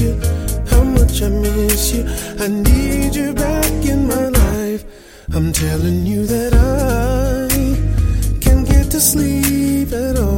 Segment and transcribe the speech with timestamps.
[0.00, 0.12] you.
[0.70, 2.04] How much I miss you.
[2.38, 4.84] I need you back in my life.
[5.34, 7.48] I'm telling you that I
[8.40, 10.36] can't get to sleep at all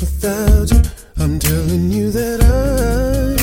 [0.00, 0.82] without you.
[1.18, 3.36] I'm telling you that I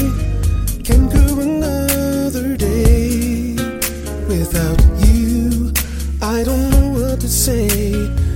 [0.83, 3.55] can't go another day
[4.27, 5.71] without you.
[6.21, 8.26] I don't know what to say.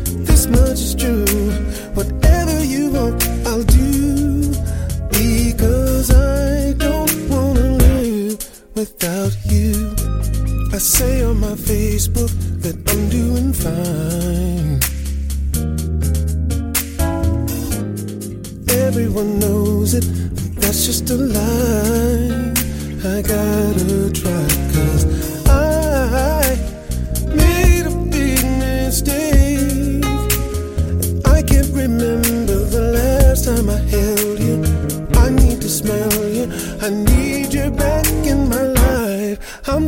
[8.81, 9.93] Without you.
[10.73, 12.31] I say on my Facebook
[12.63, 14.79] that I'm doing fine.
[18.87, 20.05] Everyone knows it,
[20.61, 22.53] that's just a lie.
[23.13, 25.03] I gotta try, cause
[25.47, 26.41] I
[27.41, 30.05] made a big mistake.
[31.35, 34.57] I can't remember the last time I held you.
[35.23, 36.45] I need to smell you.
[36.81, 37.20] I need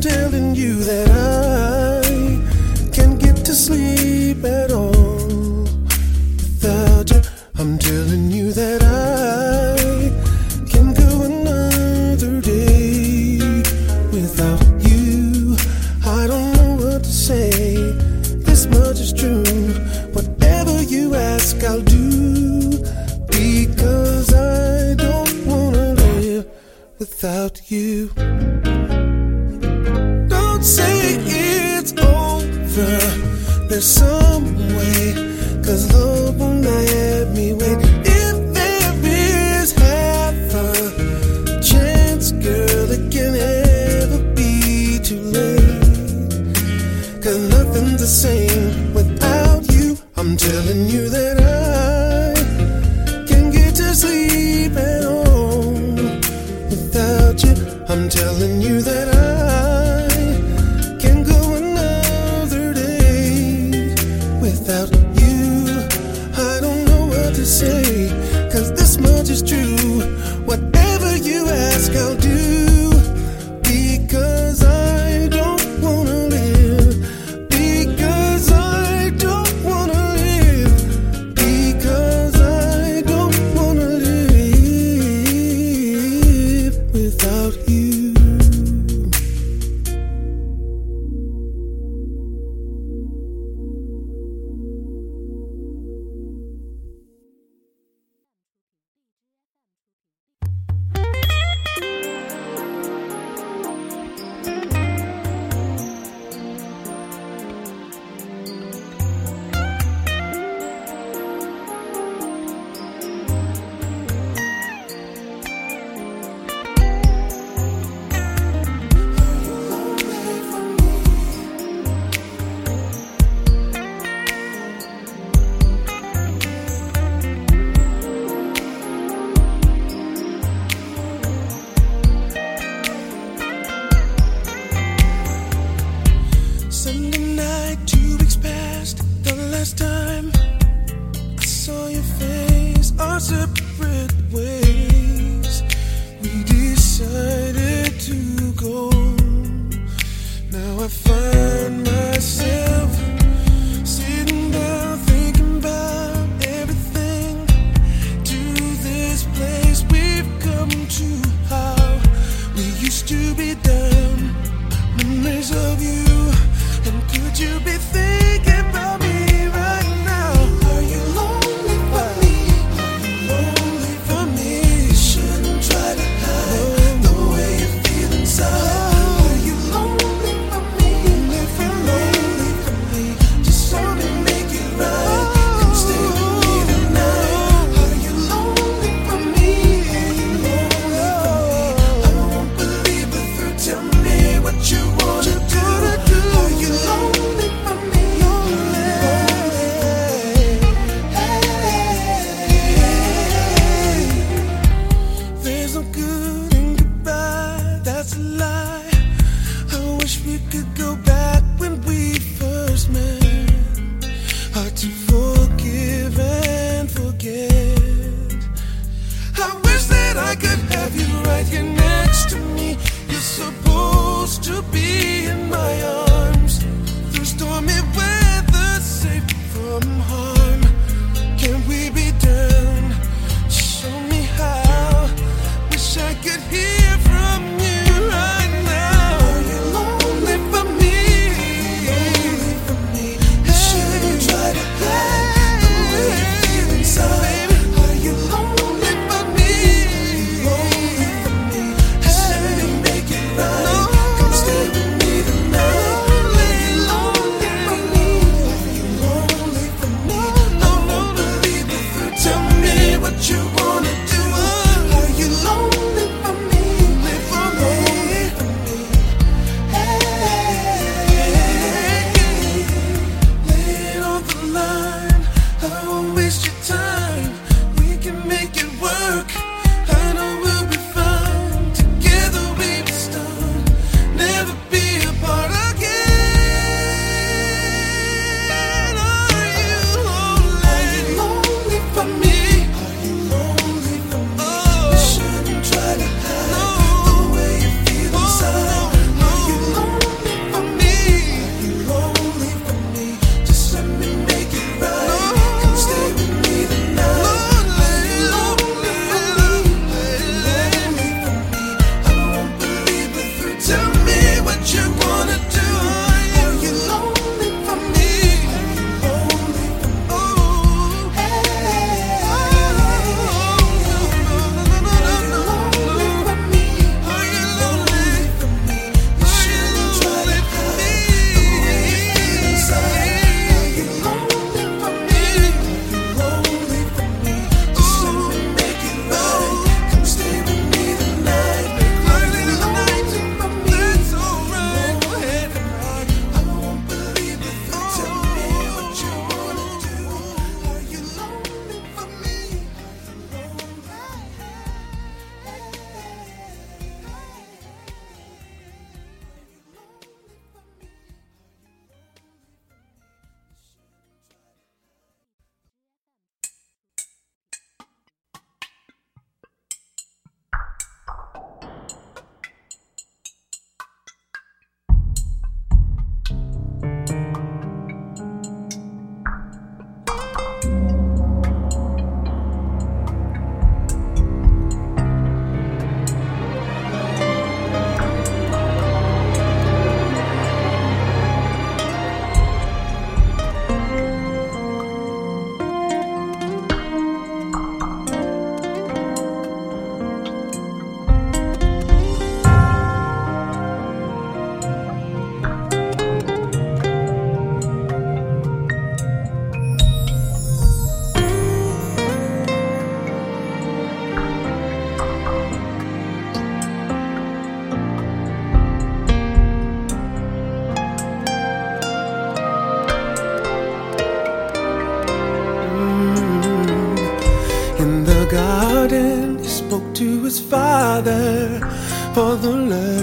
[0.03, 2.01] telling you that I
[2.91, 5.63] can't get to sleep at all
[6.59, 7.21] without you.
[7.57, 10.11] I'm telling you that I
[10.69, 13.37] can go another day
[14.11, 14.72] without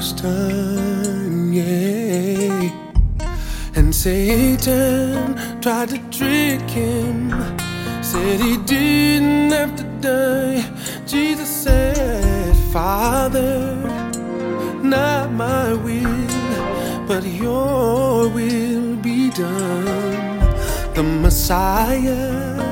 [0.00, 2.71] first time, yeah.
[3.75, 7.30] And Satan tried to trick him,
[8.02, 10.64] said he didn't have to die.
[11.07, 13.76] Jesus said, Father,
[14.83, 16.26] not my will,
[17.07, 20.38] but your will be done.
[20.95, 22.64] The Messiah,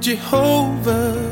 [0.00, 1.25] Jehovah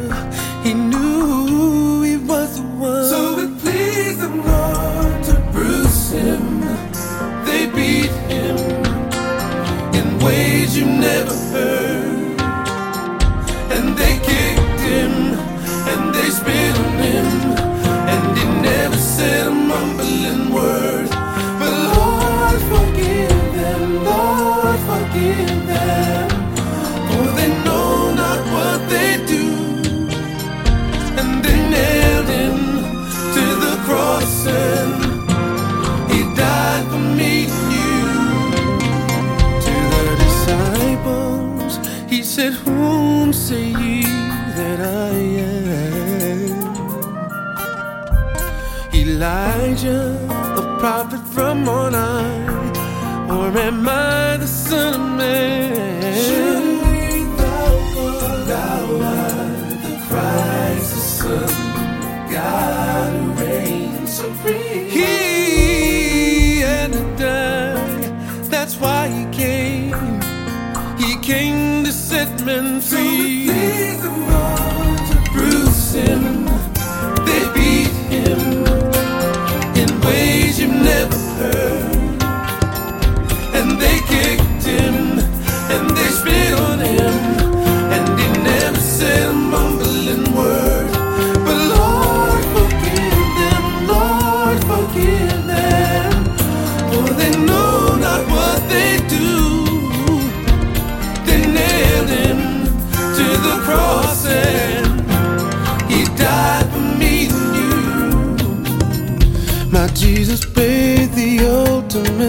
[50.84, 53.30] prophet from on high?
[53.34, 56.14] Or am I the son of man?
[56.26, 57.64] Surely the
[61.18, 61.48] Son,
[62.30, 64.90] God reigns supreme.
[64.90, 68.10] He had to die,
[68.52, 70.20] that's why he came.
[70.98, 71.63] He came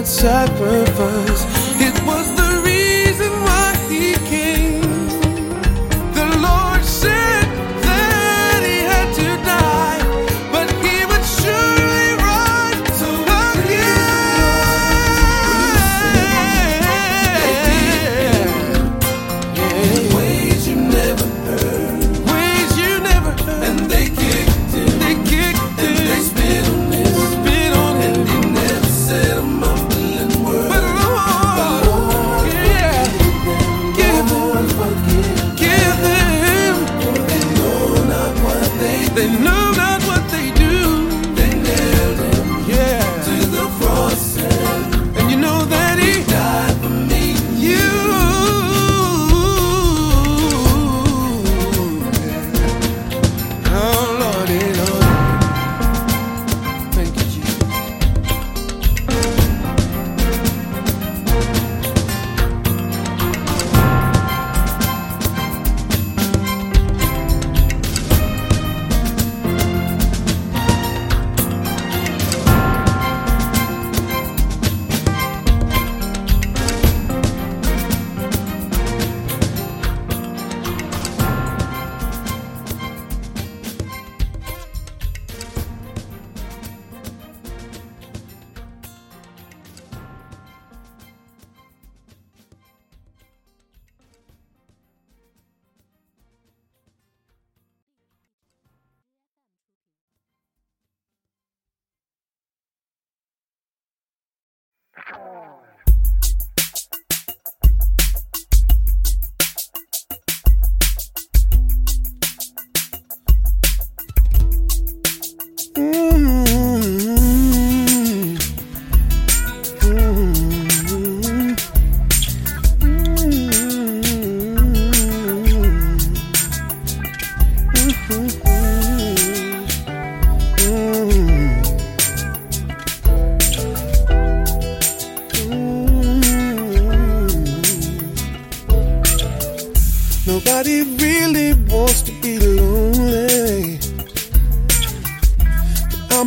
[0.06, 1.55] sacrifice.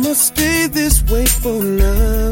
[0.02, 2.30] I'ma stay this way for now.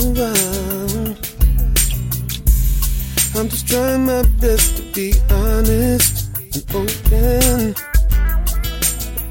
[3.36, 7.74] I'm just trying my best to be honest and open.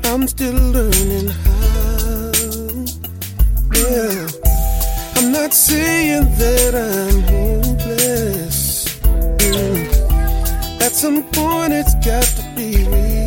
[0.05, 2.31] I'm still learning how.
[3.73, 4.27] Yeah,
[5.15, 8.99] I'm not saying that I'm hopeless.
[9.49, 10.81] Mm.
[10.85, 13.17] At some point, it's got to be real.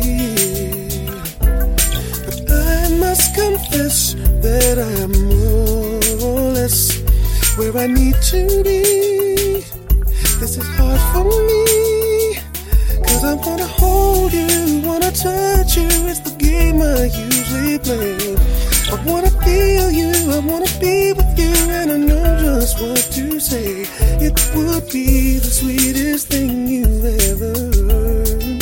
[2.25, 4.00] But I must confess
[4.41, 6.97] that I'm more or less
[7.57, 9.61] where I need to be.
[10.39, 12.35] This is hard for me.
[13.05, 15.89] Cause I wanna hold you, wanna touch you.
[16.09, 18.35] It's the game I usually play.
[18.91, 23.39] I wanna feel you, I wanna be with you, and I know just what to
[23.39, 23.85] say.
[24.25, 27.53] It would be the sweetest thing you've ever
[27.89, 28.61] heard.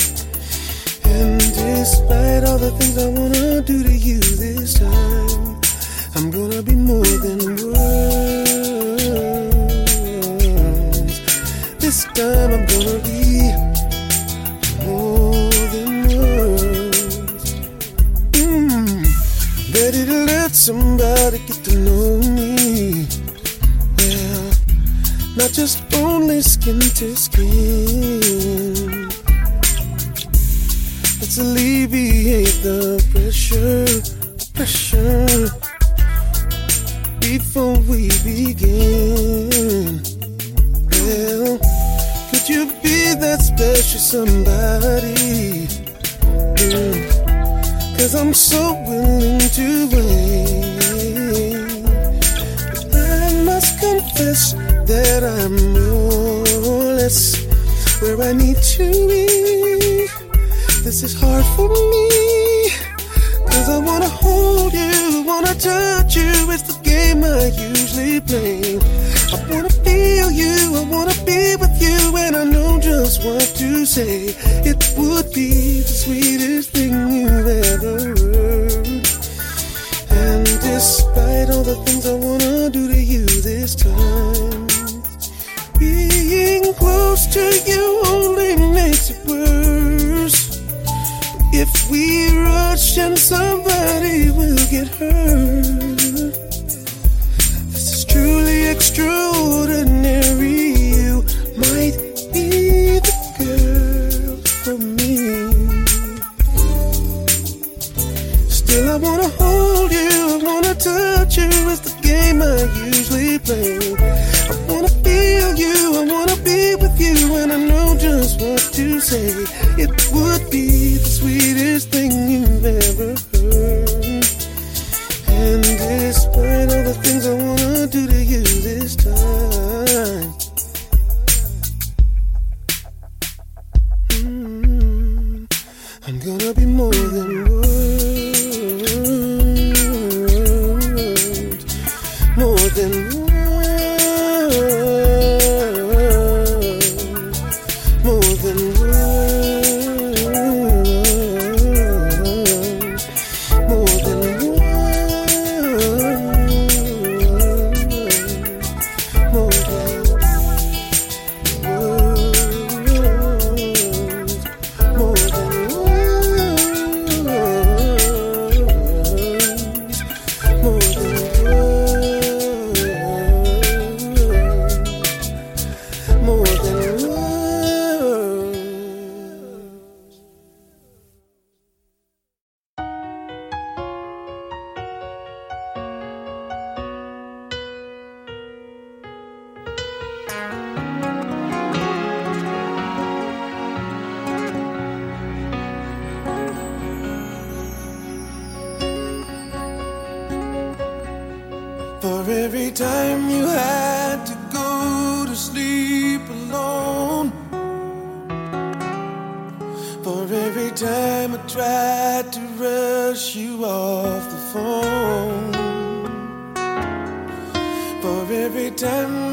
[1.05, 5.28] And despite all the things I wanna do to you this time,
[6.60, 7.39] Gonna be more than
[7.72, 8.42] words.
[11.80, 13.54] This time I'm gonna be
[14.84, 17.54] more than words.
[18.34, 19.08] Mm,
[19.74, 23.08] ready to let somebody get to know me.
[24.00, 24.51] Yeah,
[25.38, 29.08] not just only skin to skin.
[31.22, 34.01] Let's alleviate the pressure,
[34.54, 35.69] pressure
[37.38, 40.01] before we begin.
[40.89, 41.59] Well,
[42.29, 45.67] could you be that special somebody?
[46.57, 46.95] Mm,
[47.98, 50.79] Cause I'm so willing to wait.
[52.91, 54.53] But I must confess
[54.91, 55.55] that I'm
[56.98, 57.38] less
[58.01, 60.07] where I need to be.
[60.83, 62.71] This is hard for me.
[63.51, 66.31] Cause I wanna hold you, wanna touch you.
[66.53, 66.69] It's
[67.24, 68.80] I usually play.
[69.34, 73.86] I wanna feel you, I wanna be with you, and I know just what to
[73.86, 74.36] say.
[74.66, 78.88] It would be the sweetest thing you've ever heard.
[80.12, 84.68] And despite all the things I wanna do to you this time,
[85.78, 90.60] being close to you only makes it worse.
[91.54, 95.88] If we rush and somebody will get hurt,
[99.00, 99.78] true to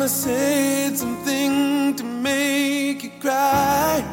[0.07, 4.05] I said something to make you cry.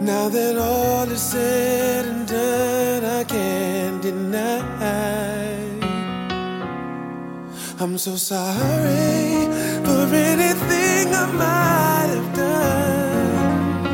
[0.00, 5.54] Now that all is said and done, I can't deny.
[7.78, 9.46] I'm so sorry
[9.86, 13.86] for anything I might have done.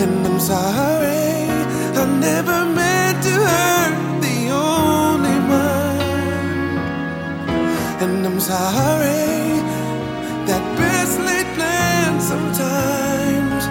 [0.00, 1.17] And I'm sorry
[8.00, 9.58] And I'm sorry
[10.46, 13.64] that best laid plans sometimes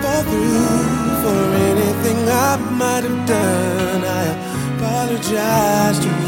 [0.00, 0.94] fall through.
[1.22, 4.24] For anything I might have done, I
[4.76, 6.23] apologize to you.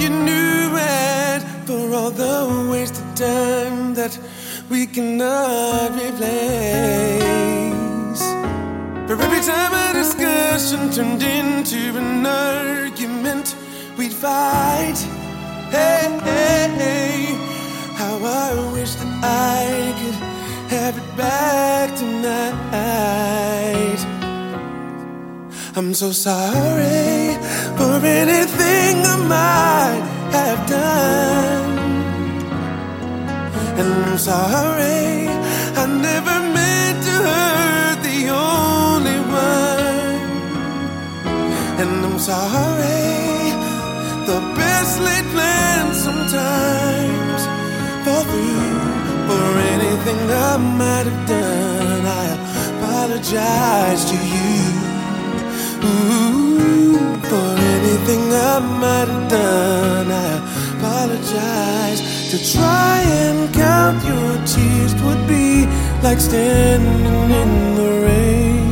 [0.00, 1.42] You knew it.
[1.66, 4.18] For all the wasted time that
[4.68, 6.34] we cannot replace.
[9.06, 13.56] For every time a discussion turned into an argument,
[13.96, 14.98] we'd fight.
[15.70, 17.34] Hey, hey, hey,
[17.96, 20.18] how I wish that I could
[20.76, 23.63] have it back tonight.
[25.76, 27.34] I'm so sorry
[27.76, 31.78] for anything I might have done.
[33.80, 35.26] And I'm sorry
[35.74, 40.22] I never meant to hurt the only one.
[41.82, 43.50] And I'm sorry
[44.30, 47.40] the best laid plans sometimes
[48.04, 48.78] fall through.
[49.26, 52.26] For anything I might have done, I
[52.78, 54.73] apologize to you.
[55.84, 56.98] Ooh,
[57.30, 60.30] for anything I might have done, I
[60.76, 62.00] apologize.
[62.30, 65.66] To try and count your tears would be
[66.02, 68.64] like standing in the rain.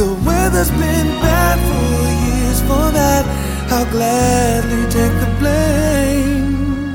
[0.00, 1.88] The weather's been bad for
[2.26, 3.24] years, for that
[3.70, 6.92] I'll gladly take the blame.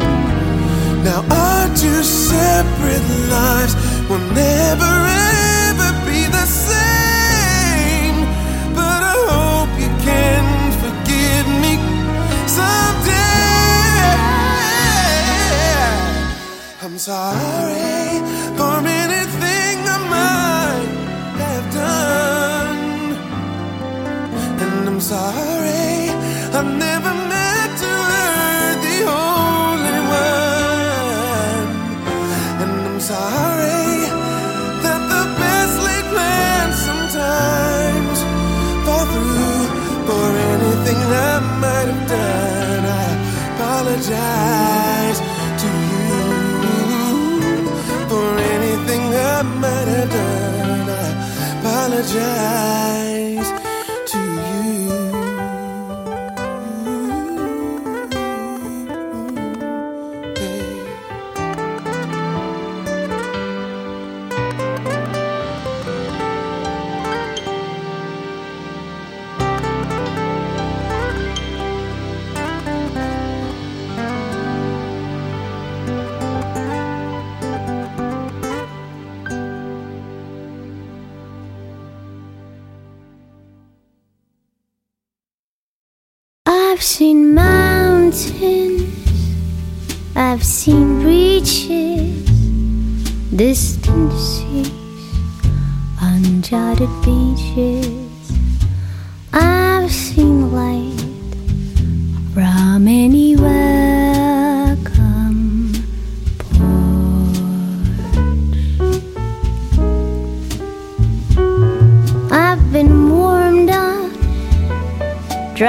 [1.03, 3.75] Now our two separate lives
[4.09, 5.24] will never ever
[12.57, 14.15] someday.
[16.83, 18.19] I'm sorry
[18.57, 20.89] for anything I might
[21.43, 22.83] have done.
[24.63, 25.84] And I'm sorry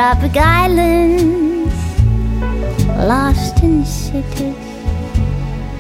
[0.07, 1.75] tropic islands,
[3.11, 4.55] lost in cities,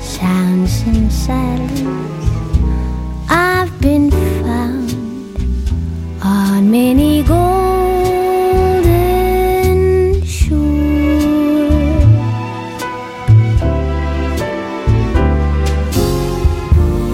[0.00, 2.26] sounds and silence.
[3.30, 4.90] I've been found
[6.24, 7.44] on many golden
[10.24, 10.74] shores.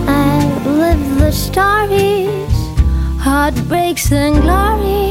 [0.09, 2.57] I've lived the stories,
[3.20, 5.02] heartbreaks and glories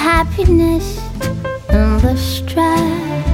[0.00, 0.98] happiness
[1.68, 3.26] and the strife,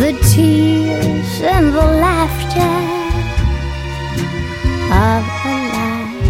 [0.00, 2.74] the tears and the laughter
[5.08, 6.20] of a life.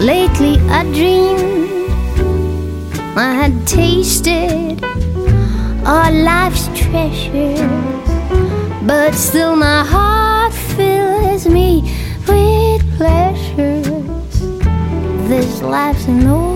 [0.00, 1.42] Lately, I dreamed
[3.16, 4.82] I had tasted
[5.84, 7.60] all life's treasures,
[8.86, 11.91] but still my heart fills me
[15.32, 16.51] this life's an old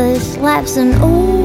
[0.00, 1.39] sleepless laps and ooh.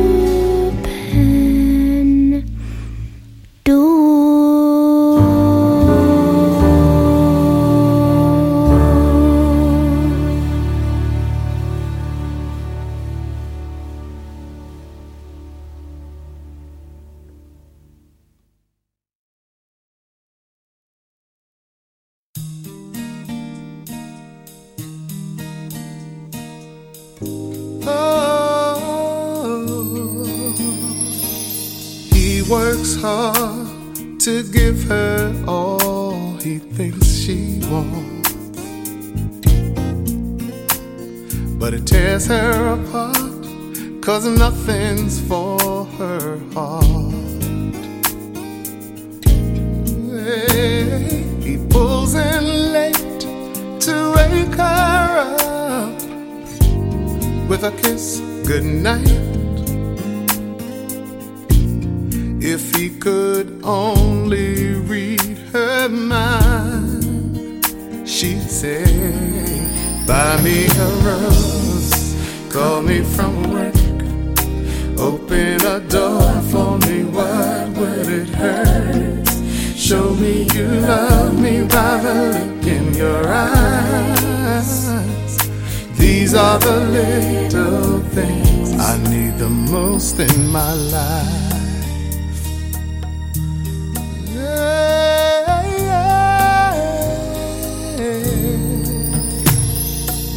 [75.80, 77.04] Door for me.
[77.04, 79.28] What would it hurt?
[79.76, 84.72] Show me you love me by the look in your eyes.
[85.98, 91.46] These are the little things I need the most in my life.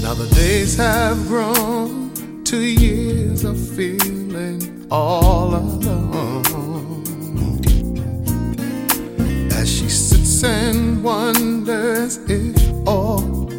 [0.03, 2.13] Now the days have grown
[2.45, 7.05] to years of feeling all alone.
[9.53, 13.51] As she sits and wonders if all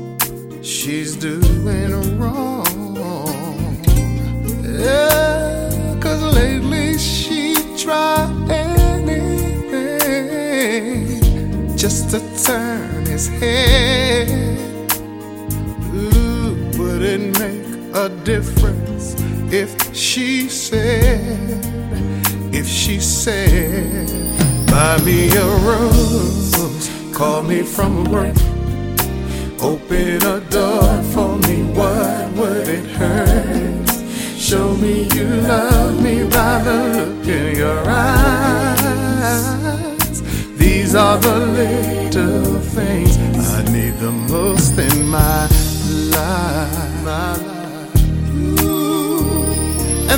[0.64, 2.66] she's doing wrong.
[4.64, 9.78] Yeah, cause lately she tried anything
[11.78, 14.30] just to turn his head.
[15.94, 19.16] Ooh, would it make a difference
[19.52, 21.66] if she said,
[22.54, 24.08] if she said,
[24.68, 28.36] buy me a rose, call me from work,
[29.60, 33.90] open a door for me, what would it hurt?
[34.38, 39.02] Show me you love me by the look in your eyes.
[40.58, 44.76] These are the little things I need the most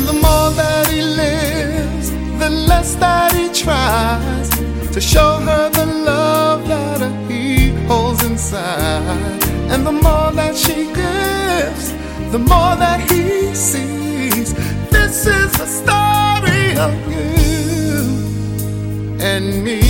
[0.02, 2.10] And the more that he lives,
[2.40, 4.50] the less that he tries
[4.96, 9.44] to show her the love that he holds inside.
[9.70, 11.92] And the more that she gives,
[12.32, 14.56] the more that he sees.
[14.90, 18.02] This is the story of you
[19.22, 19.82] and me.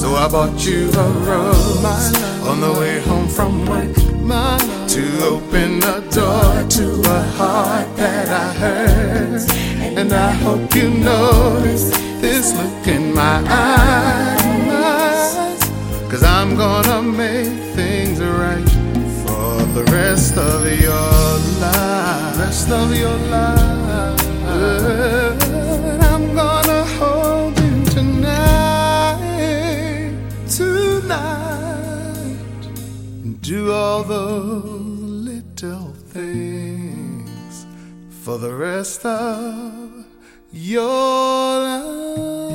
[0.00, 6.00] So I bought you a rose on the way home from work to open a
[6.10, 9.50] door to a heart that I hurt.
[9.98, 15.34] And I hope you notice this look in my eyes.
[16.10, 18.68] Cause I'm gonna make things right
[19.24, 22.38] for the rest of your life.
[22.38, 25.31] Rest of your life.
[33.52, 37.66] Do all those little things
[38.24, 40.06] for the rest of
[40.50, 42.51] your life.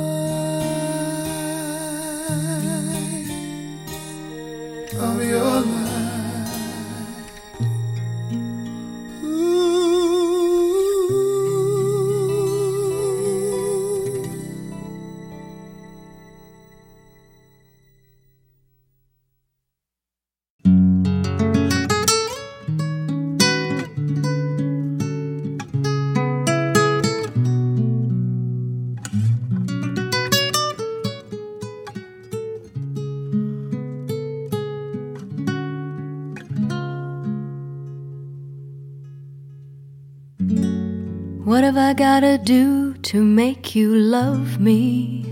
[41.88, 45.22] I gotta do to make you love me?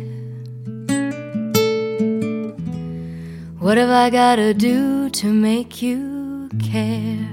[3.58, 7.28] What have I gotta do to make you care?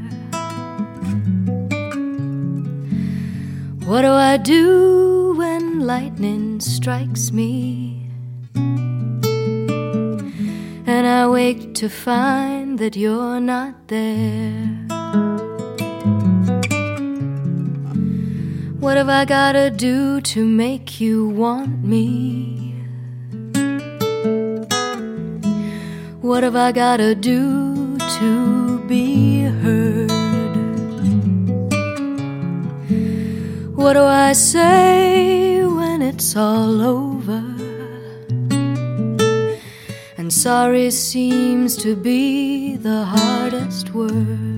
[3.86, 8.10] What do I do when lightning strikes me?
[10.86, 14.93] And I wake to find that you're not there.
[18.84, 22.76] What have I gotta do to make you want me?
[26.20, 30.12] What have I gotta do to be heard?
[33.74, 37.42] What do I say when it's all over?
[40.18, 44.53] And sorry seems to be the hardest word.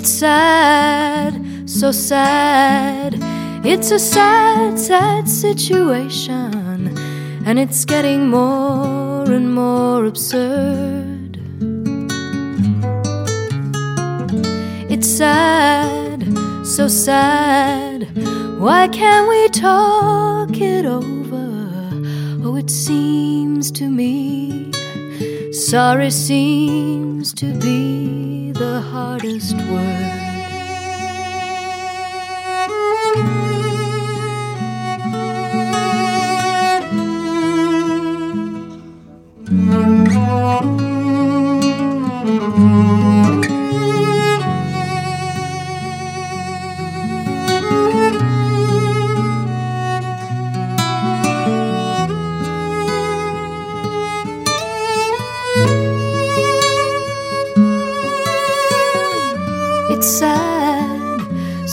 [0.00, 3.16] It's sad, so sad.
[3.66, 6.96] It's a sad, sad situation,
[7.44, 11.40] and it's getting more and more absurd.
[14.88, 16.22] It's sad,
[16.64, 18.06] so sad.
[18.60, 21.90] Why can't we talk it over?
[22.44, 24.70] Oh, it seems to me
[25.52, 28.27] sorry seems to be
[28.58, 30.18] the hardest word.
[39.50, 40.87] Thank you.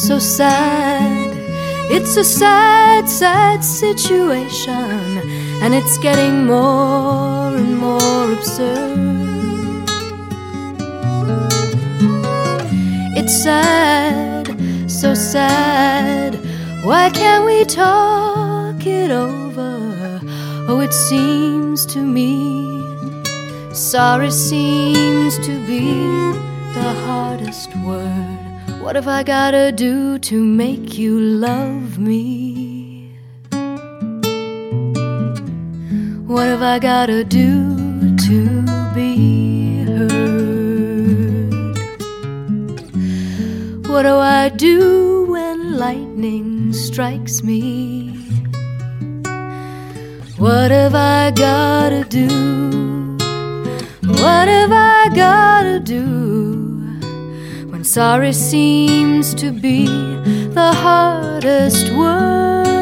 [0.05, 1.33] So sad.
[1.89, 5.17] It's a sad, sad situation,
[5.63, 9.89] and it's getting more and more absurd.
[13.17, 14.45] It's sad,
[14.87, 16.35] so sad.
[16.83, 20.21] Why can't we talk it over?
[20.67, 22.37] Oh, it seems to me,
[23.73, 25.81] sorry seems to be
[26.75, 28.24] the hardest word.
[28.85, 33.09] What have I gotta do to make you love me?
[36.27, 38.61] What have I gotta do to
[38.93, 41.49] be heard?
[43.87, 48.11] What do I do when lightning strikes me?
[50.37, 52.27] What have I gotta do?
[54.03, 56.44] What have I gotta do?
[57.95, 62.74] Sorry seems to be the hardest word.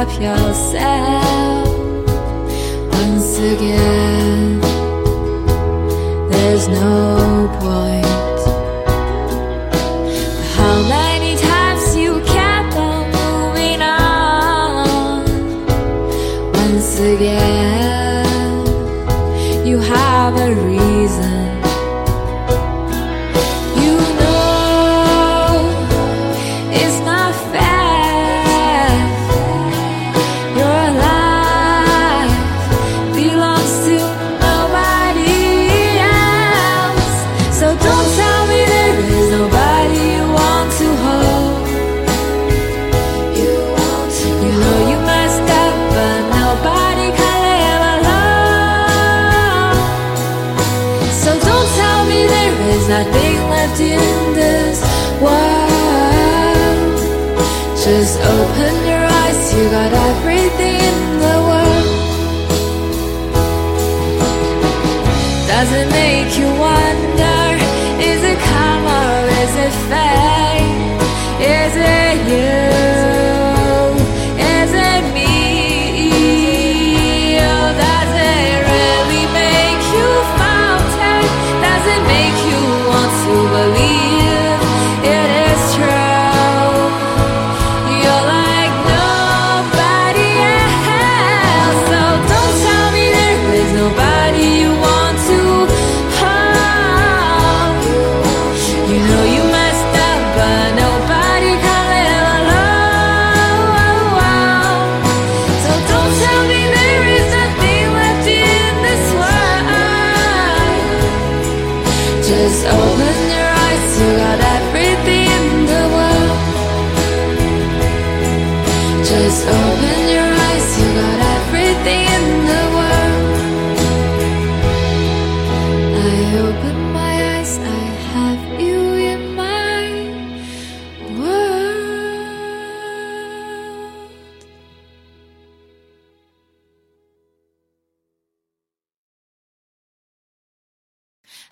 [0.00, 1.68] stop yourself
[2.90, 4.60] once again.
[6.30, 6.99] There's no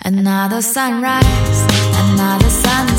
[0.04, 1.60] Another sunrise,
[1.96, 2.97] another sunset.